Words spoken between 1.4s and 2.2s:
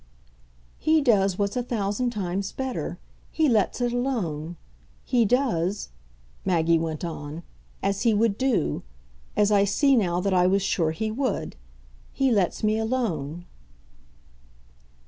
a thousand